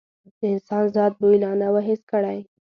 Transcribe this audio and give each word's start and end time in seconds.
د 0.37 0.39
انسان 0.53 0.83
ذات 0.95 1.13
بوی 1.19 1.37
لا 1.43 1.51
نه 1.59 1.67
و 1.73 1.75
حس 1.87 2.01
کړی. 2.11 2.39